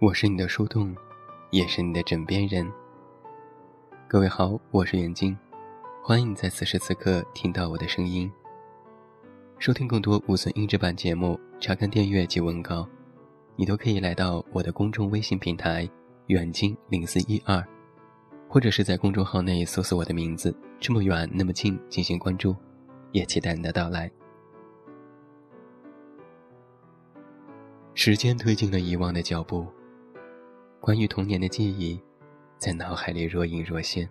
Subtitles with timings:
[0.00, 0.94] 我是你的树洞，
[1.50, 2.64] 也是你的枕边人。
[4.06, 5.36] 各位好，我是远近，
[6.04, 8.30] 欢迎你在此时此刻听到我的声音。
[9.58, 12.88] 收听更多无损音质版节目，查看订阅及文稿，
[13.56, 15.90] 你都可以来到我的公众微信平台
[16.28, 17.60] “远近零四一二”，
[18.48, 22.54] 或者是在公众号内搜索我的名字“这么远那么近”进行关注，
[23.10, 24.08] 也期待你的到来。
[27.94, 29.66] 时间推进了遗忘的脚步。
[30.80, 32.00] 关于童年的记忆，
[32.56, 34.08] 在脑海里若隐若现。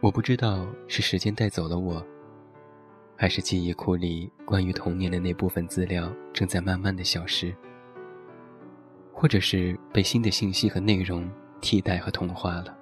[0.00, 2.04] 我不知道是时间带走了我，
[3.16, 7.54] 还是记忆库里关于童年的那部分资料正在慢慢的消失，
[9.12, 12.76] 或者是被新的信息和内容替代和同化了。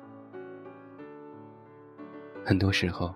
[2.45, 3.15] 很多时候，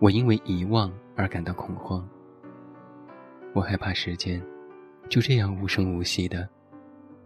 [0.00, 2.08] 我因为遗忘而感到恐慌。
[3.54, 4.42] 我害怕时间
[5.10, 6.48] 就这样无声无息的。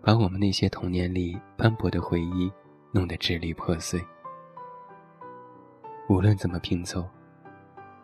[0.06, 2.48] 把我们那些童年里斑驳的回忆
[2.92, 4.00] 弄得支离破碎，
[6.08, 7.04] 无论怎么拼凑，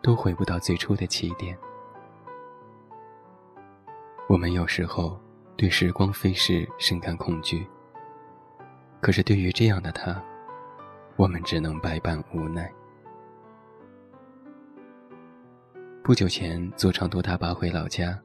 [0.01, 1.57] 都回不到最初的起点。
[4.27, 5.17] 我们有时候
[5.55, 7.65] 对时光飞逝深感恐惧，
[8.99, 10.21] 可是对于这样的他，
[11.15, 12.69] 我们只能百般无奈。
[16.03, 18.19] 不久前坐长途大巴回老家，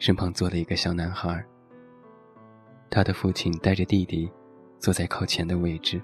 [0.00, 1.46] 身旁坐了一个小男孩。
[2.94, 4.30] 他的父亲带着弟弟，
[4.78, 5.98] 坐在靠前的位置。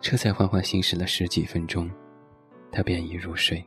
[0.00, 1.88] 车才缓缓行驶了十几分钟，
[2.72, 3.64] 他便已入睡。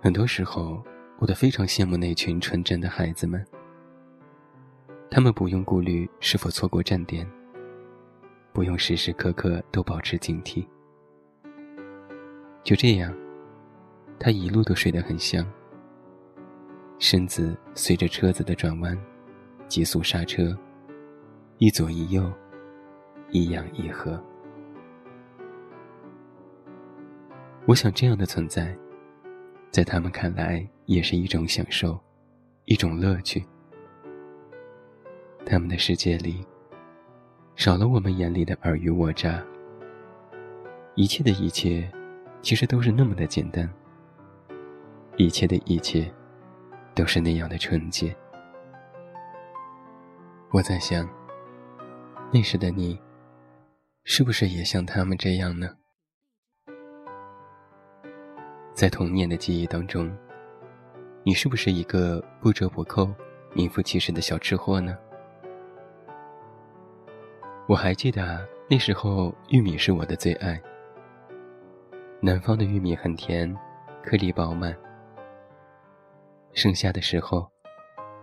[0.00, 0.82] 很多时候，
[1.20, 3.46] 我都非常羡慕那群纯真的孩子们。
[5.08, 7.24] 他们不用顾虑是否错过站点，
[8.52, 10.66] 不用时时刻刻都保持警惕。
[12.64, 13.16] 就这样，
[14.18, 15.46] 他一路都睡得很香。
[16.98, 18.98] 身子随着车子的转弯，
[19.68, 20.56] 急速刹车，
[21.58, 22.32] 一左一右，
[23.30, 24.18] 一仰一合。
[27.66, 28.74] 我想，这样的存在，
[29.70, 31.98] 在他们看来也是一种享受，
[32.64, 33.44] 一种乐趣。
[35.44, 36.46] 他们的世界里，
[37.56, 39.44] 少了我们眼里的尔虞我诈，
[40.94, 41.86] 一切的一切，
[42.40, 43.68] 其实都是那么的简单。
[45.18, 46.10] 一切的一切。
[46.96, 48.16] 都是那样的纯洁。
[50.50, 51.06] 我在想，
[52.32, 52.98] 那时的你，
[54.04, 55.68] 是不是也像他们这样呢？
[58.72, 60.10] 在童年的记忆当中，
[61.22, 63.12] 你是不是一个不折不扣、
[63.52, 64.96] 名副其实的小吃货呢？
[67.68, 70.58] 我还记得那时候，玉米是我的最爱。
[72.22, 73.54] 南方的玉米很甜，
[74.02, 74.74] 颗粒饱满。
[76.56, 77.46] 盛夏的时候，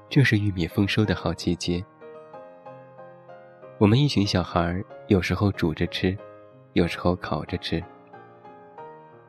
[0.09, 1.85] 正是玉米丰收的好季节。
[3.77, 6.17] 我们一群小孩有时候煮着吃，
[6.73, 7.81] 有时候烤着吃。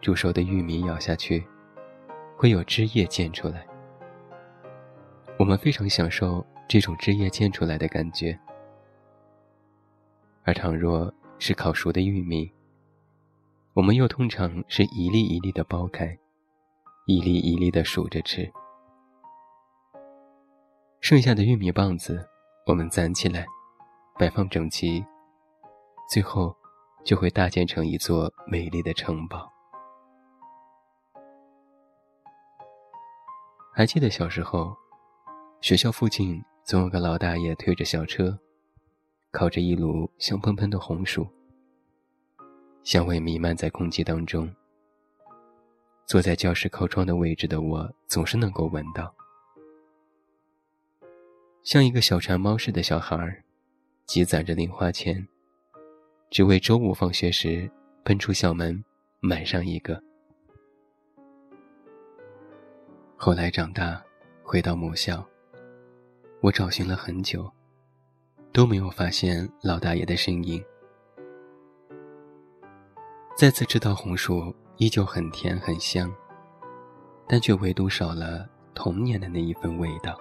[0.00, 1.46] 煮熟的玉米咬下去，
[2.34, 3.66] 会有汁液溅出来。
[5.38, 8.38] 我们非常享受这种汁液溅出来的感觉。
[10.44, 12.50] 而倘若是烤熟的玉米，
[13.74, 16.18] 我们又通常是一粒一粒的剥开，
[17.04, 18.50] 一粒一粒的数着吃。
[21.04, 22.26] 剩下的玉米棒子，
[22.64, 23.44] 我们攒起来，
[24.18, 25.04] 摆放整齐，
[26.08, 26.56] 最后
[27.04, 29.52] 就会搭建成一座美丽的城堡。
[33.74, 34.74] 还记得小时候，
[35.60, 38.38] 学校附近总有个老大爷推着小车，
[39.30, 41.28] 烤着一炉香喷喷的红薯，
[42.82, 44.50] 香味弥漫在空气当中。
[46.06, 49.14] 坐在教室靠窗的位置的我，总是能够闻到。
[51.64, 53.42] 像一个小馋猫似的小孩儿，
[54.04, 55.26] 积攒着零花钱，
[56.28, 57.68] 只为周五放学时
[58.02, 58.84] 奔出校门
[59.20, 59.98] 买上一个。
[63.16, 63.98] 后来长大，
[64.42, 65.26] 回到母校，
[66.42, 67.50] 我找寻了很久，
[68.52, 70.62] 都没有发现老大爷的身影。
[73.34, 76.14] 再次吃到红薯，依旧很甜很香，
[77.26, 80.20] 但却唯独少了童年的那一份味道。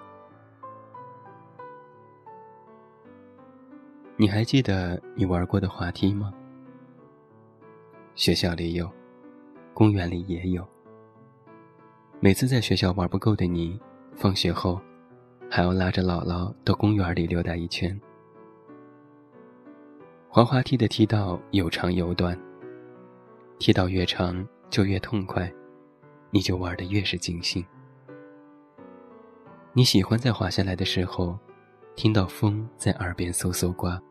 [4.15, 6.31] 你还记得你玩过的滑梯吗？
[8.13, 8.88] 学校里有，
[9.74, 10.63] 公园里也有。
[12.19, 13.80] 每次在学校玩不够的你，
[14.15, 14.80] 放学后
[15.50, 18.00] 还要拉着姥姥到公园里溜达一圈。
[20.30, 22.39] 滑滑梯的梯道有长有短，
[23.57, 25.51] 梯道越长就越痛快，
[26.30, 27.65] 你就玩得越是尽兴。
[29.74, 31.36] 你喜欢在滑下来的时候，
[31.95, 34.01] 听到风在耳边嗖嗖刮，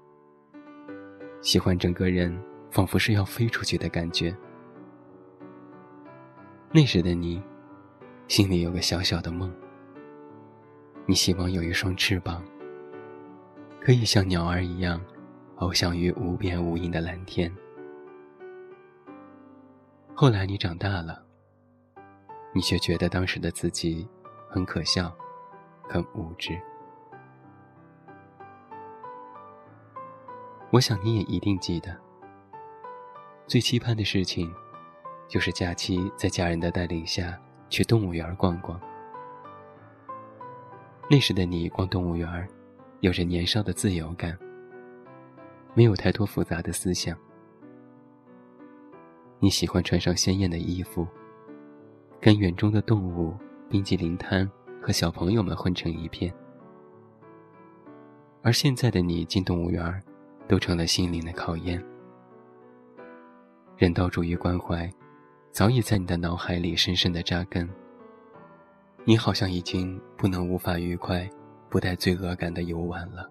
[1.40, 2.32] 喜欢整个人
[2.70, 4.34] 仿佛是要飞出去的感觉。
[6.70, 7.43] 那时的你，
[8.29, 9.52] 心里有个小小的梦，
[11.06, 12.43] 你希望有一双翅膀，
[13.81, 15.00] 可以像鸟儿一样，
[15.56, 17.52] 翱翔于无边无垠的蓝天。
[20.14, 21.20] 后来你长大了，
[22.55, 24.08] 你却觉得当时的自己
[24.49, 25.12] 很可笑，
[25.88, 26.56] 很无知。
[30.72, 31.94] 我想你也一定记得，
[33.46, 34.50] 最期盼的事情，
[35.28, 37.38] 就是假期在家人的带领下
[37.69, 38.80] 去动物园逛逛。
[41.10, 42.48] 那时的你逛动物园，
[43.00, 44.34] 有着年少的自由感，
[45.74, 47.14] 没有太多复杂的思想。
[49.40, 51.06] 你喜欢穿上鲜艳的衣服，
[52.18, 53.36] 跟园中的动物、
[53.68, 56.32] 冰激凌摊和小朋友们混成一片。
[58.40, 60.02] 而现在的你进动物园，
[60.48, 61.82] 都成了心灵的考验。
[63.76, 64.88] 人道主义关怀，
[65.50, 67.68] 早已在你的脑海里深深的扎根。
[69.04, 71.28] 你好像已经不能无法愉快、
[71.68, 73.28] 不带罪恶感的游玩了。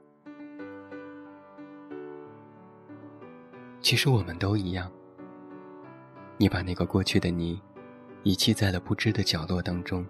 [3.79, 4.91] 其实我们都一样。
[6.37, 7.61] 你把那个过去的你，
[8.23, 10.05] 遗弃在了不知的角落当中，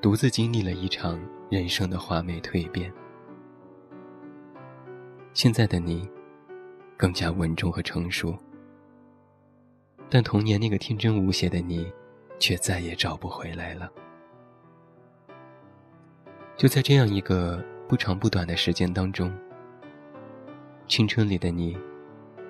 [0.00, 1.18] 独自经历了一场
[1.50, 2.92] 人生的华美蜕变。
[5.34, 6.08] 现在的你，
[6.96, 8.38] 更加稳重和成熟，
[10.08, 11.92] 但童年那个天真无邪的你，
[12.38, 13.90] 却再也找不回来了。
[16.56, 19.36] 就在这样一个不长不短的时间当中，
[20.86, 21.76] 青春里的你，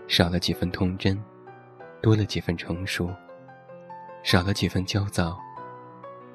[0.07, 1.21] 少了几分童真。
[2.03, 3.09] 多了几分成熟，
[4.23, 5.39] 少了几分焦躁；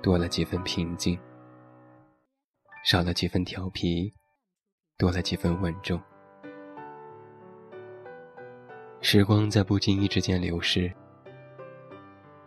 [0.02, 1.16] 多了几分平静，
[2.84, 4.12] 少了几分调皮；
[4.98, 6.02] 多了几分稳重。
[9.02, 10.92] 时光在不经意之间流逝，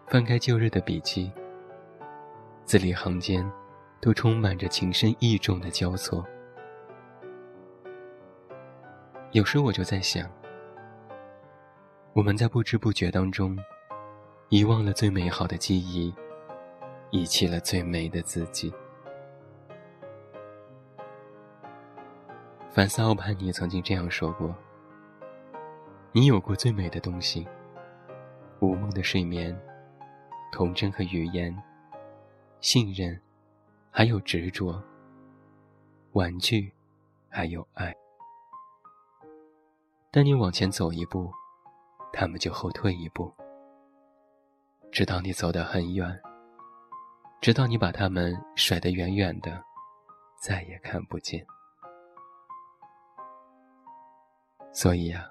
[0.06, 1.32] 翻开旧日的笔记，
[2.66, 3.50] 字里行间
[4.00, 6.24] 都充满着情深意重的交错。
[9.30, 10.30] 有时我就在想。
[12.12, 13.58] 我们在不知不觉当中，
[14.50, 16.14] 遗忘了最美好的记忆，
[17.10, 18.70] 遗弃了最美的自己。
[22.70, 24.54] 凡斯奥潘尼曾经这样说过
[26.12, 27.46] ：“你有过最美的东西，
[28.60, 29.58] 无梦的睡眠，
[30.52, 31.56] 童真和语言，
[32.60, 33.20] 信任，
[33.90, 34.82] 还有执着，
[36.12, 36.72] 玩具，
[37.28, 37.94] 还有爱。
[40.10, 41.32] 但你往前走一步。”
[42.14, 43.32] 他们就后退一步，
[44.90, 46.20] 直到你走得很远，
[47.40, 49.64] 直到你把他们甩得远远的，
[50.38, 51.42] 再也看不见。
[54.74, 55.26] 所以呀，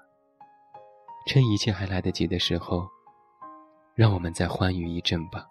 [1.26, 2.88] 趁一切还来得及的时候，
[3.94, 5.46] 让我们再欢愉一阵吧。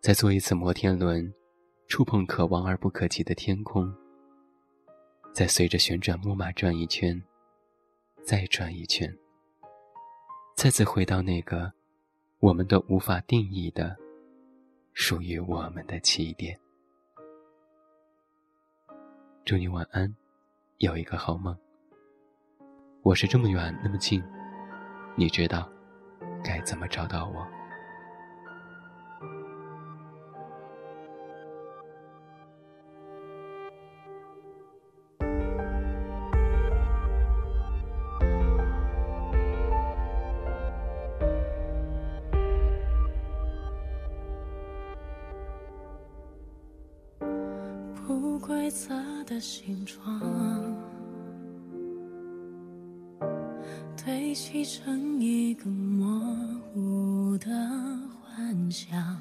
[0.00, 1.32] 再坐一次摩天轮，
[1.86, 3.94] 触碰可望而不可及的天空。
[5.32, 7.22] 再随着旋转木马转一圈，
[8.24, 9.16] 再转一圈。
[10.56, 11.72] 再次回到那个
[12.40, 13.96] 我们都无法定义的
[14.92, 16.58] 属于我们的起点。
[19.44, 20.14] 祝你晚安，
[20.78, 21.56] 有一个好梦。
[23.02, 24.22] 我是这么远那么近，
[25.20, 25.68] 你知道
[26.42, 27.46] 该怎么找到我。
[47.94, 48.88] 不规则
[49.24, 50.89] 的形状，
[54.42, 56.08] 砌成一个模
[56.72, 57.50] 糊的
[58.24, 59.20] 幻想，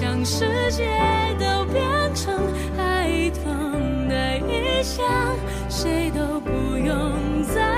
[0.00, 0.84] 将世界
[1.40, 1.82] 都变
[2.14, 2.32] 成
[2.76, 5.04] 孩童的异乡，
[5.68, 7.77] 谁都不用再。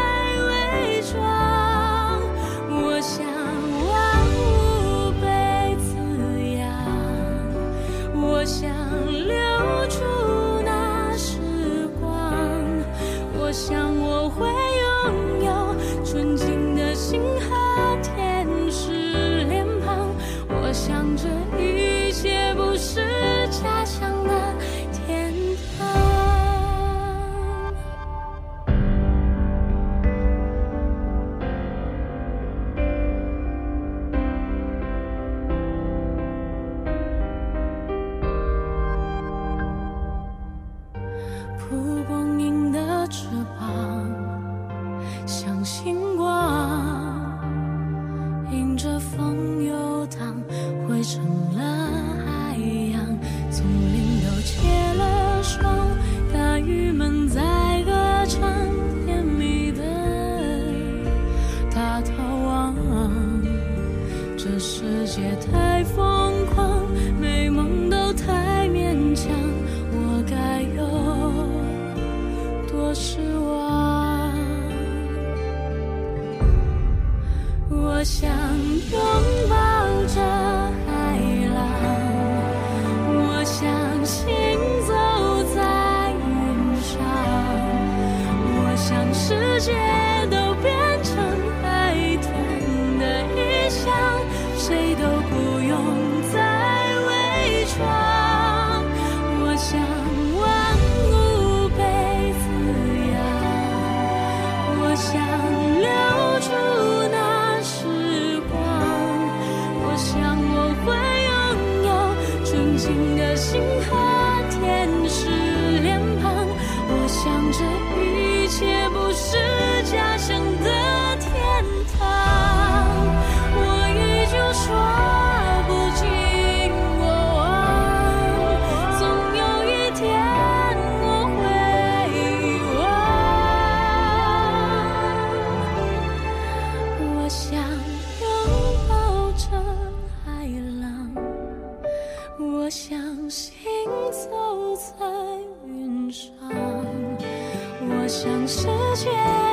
[148.11, 149.09] 想世界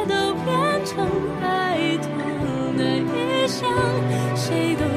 [0.10, 1.08] 都变成
[1.44, 3.62] 爱痛的衣裳
[4.36, 4.97] 谁都